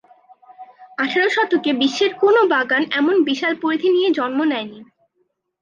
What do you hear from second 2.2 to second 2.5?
কোনও